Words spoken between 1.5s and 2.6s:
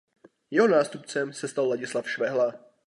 Ladislav Švehla.